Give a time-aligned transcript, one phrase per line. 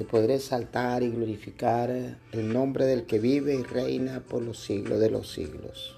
[0.00, 4.98] de poder exaltar y glorificar el nombre del que vive y reina por los siglos
[4.98, 5.94] de los siglos.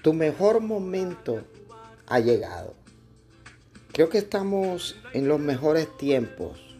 [0.00, 1.42] Tu mejor momento
[2.06, 2.72] ha llegado.
[3.92, 6.78] Creo que estamos en los mejores tiempos.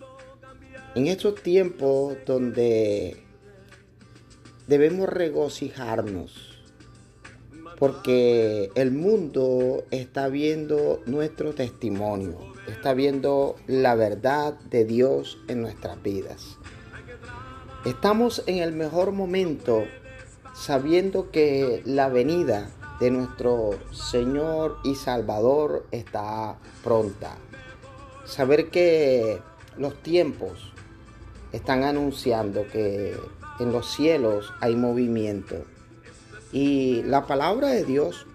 [0.95, 3.23] En estos tiempos donde
[4.67, 6.52] debemos regocijarnos
[7.83, 16.01] porque el mundo está viendo nuestro testimonio, está viendo la verdad de Dios en nuestras
[16.01, 16.59] vidas.
[17.85, 19.83] Estamos en el mejor momento
[20.55, 27.37] sabiendo que la venida de nuestro Señor y Salvador está pronta.
[28.27, 29.41] Saber que
[29.77, 30.73] los tiempos
[31.51, 33.17] están anunciando que
[33.59, 35.65] en los cielos hay movimiento
[36.53, 38.27] y la palabra de Dios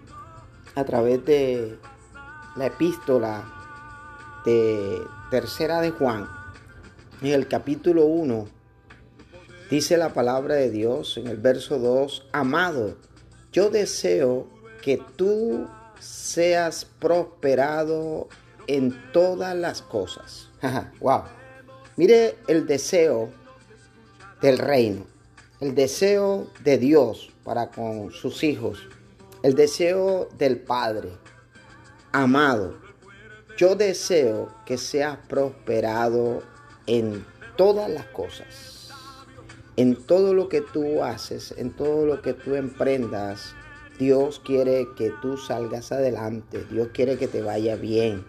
[0.74, 1.78] a través de
[2.56, 3.44] la epístola
[4.44, 6.28] de tercera de Juan,
[7.22, 8.48] en el capítulo 1,
[9.70, 12.96] dice la palabra de Dios en el verso 2, amado,
[13.52, 14.48] yo deseo
[14.82, 15.68] que tú
[16.00, 18.28] seas prosperado
[18.66, 20.50] en todas las cosas.
[21.00, 21.22] wow.
[21.96, 23.30] Mire el deseo
[24.40, 25.04] del reino,
[25.60, 28.78] el deseo de Dios para con sus hijos,
[29.42, 31.10] el deseo del Padre.
[32.12, 32.76] Amado,
[33.56, 36.42] yo deseo que seas prosperado
[36.86, 37.24] en
[37.56, 38.90] todas las cosas,
[39.76, 43.54] en todo lo que tú haces, en todo lo que tú emprendas.
[43.98, 48.24] Dios quiere que tú salgas adelante, Dios quiere que te vaya bien,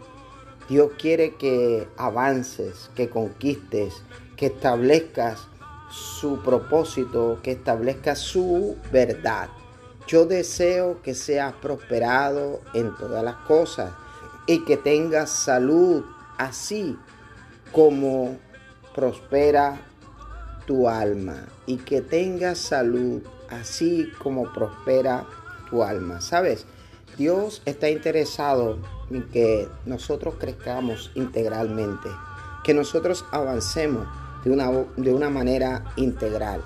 [0.67, 3.93] Dios quiere que avances, que conquistes,
[4.35, 5.47] que establezcas
[5.89, 9.49] su propósito, que establezca su verdad.
[10.07, 13.91] Yo deseo que seas prosperado en todas las cosas
[14.47, 16.03] y que tengas salud,
[16.37, 16.97] así
[17.71, 18.37] como
[18.95, 19.79] prospera
[20.65, 21.45] tu alma.
[21.65, 25.25] Y que tengas salud, así como prospera
[25.69, 26.21] tu alma.
[26.21, 26.65] ¿Sabes?
[27.17, 28.79] Dios está interesado
[29.11, 32.09] en que nosotros crezcamos integralmente,
[32.63, 34.07] que nosotros avancemos
[34.43, 36.61] de una, de una manera integral.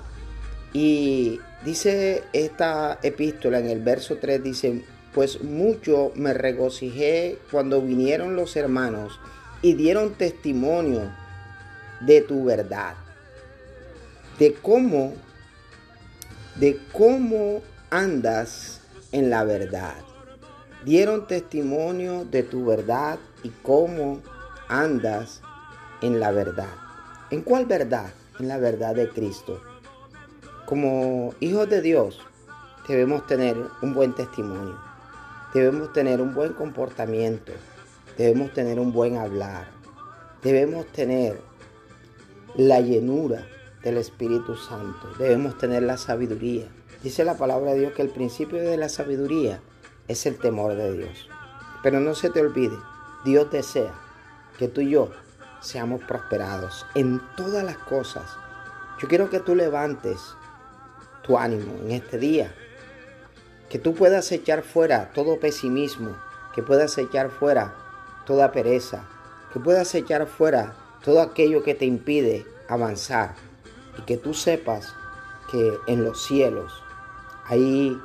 [0.72, 8.34] Y dice esta epístola en el verso 3, dice, pues mucho me regocijé cuando vinieron
[8.34, 9.20] los hermanos
[9.62, 11.10] y dieron testimonio
[12.00, 12.96] de tu verdad,
[14.38, 15.14] de cómo,
[16.56, 18.80] de cómo andas
[19.12, 19.94] en la verdad.
[20.84, 24.20] Dieron testimonio de tu verdad y cómo
[24.68, 25.40] andas
[26.02, 26.83] en la verdad.
[27.30, 28.12] ¿En cuál verdad?
[28.38, 29.62] En la verdad de Cristo.
[30.66, 32.20] Como hijos de Dios
[32.86, 34.78] debemos tener un buen testimonio,
[35.54, 37.52] debemos tener un buen comportamiento,
[38.18, 39.68] debemos tener un buen hablar,
[40.42, 41.40] debemos tener
[42.56, 43.46] la llenura
[43.82, 46.66] del Espíritu Santo, debemos tener la sabiduría.
[47.02, 49.60] Dice la palabra de Dios que el principio de la sabiduría
[50.08, 51.28] es el temor de Dios.
[51.82, 52.76] Pero no se te olvide,
[53.24, 53.94] Dios desea
[54.58, 55.10] que tú y yo
[55.64, 58.24] seamos prosperados en todas las cosas.
[59.00, 60.20] Yo quiero que tú levantes
[61.22, 62.54] tu ánimo en este día,
[63.70, 66.16] que tú puedas echar fuera todo pesimismo,
[66.54, 67.74] que puedas echar fuera
[68.26, 69.04] toda pereza,
[69.52, 73.34] que puedas echar fuera todo aquello que te impide avanzar
[73.98, 74.94] y que tú sepas
[75.50, 76.82] que en los cielos
[77.46, 77.98] hay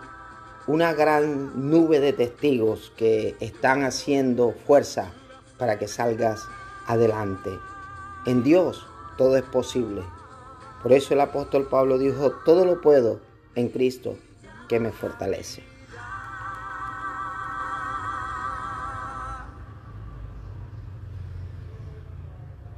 [0.67, 5.11] una gran nube de testigos que están haciendo fuerza
[5.57, 6.47] para que salgas
[6.89, 7.57] adelante.
[8.25, 8.85] En Dios
[9.17, 10.01] todo es posible.
[10.81, 13.19] Por eso el apóstol Pablo dijo, todo lo puedo
[13.55, 14.15] en Cristo
[14.67, 15.63] que me fortalece.